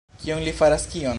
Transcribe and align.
Kion 0.23 0.43
li 0.47 0.55
faras, 0.61 0.87
kion? 0.95 1.09